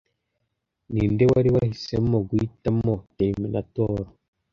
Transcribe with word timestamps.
Ninde 0.91 1.23
wari 1.31 1.49
wahisemo 1.55 2.15
guhitamo 2.27 2.93
terminator 3.17 3.99